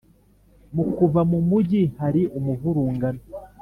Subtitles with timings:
[0.75, 3.21] Mu kuva mu mugi hari umuvurungano